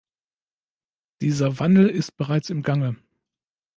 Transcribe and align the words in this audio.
Dieser 1.21 1.59
Wandel 1.59 1.87
ist 1.87 2.13
bereits 2.17 2.49
im 2.49 2.63
Gange. 2.63 2.95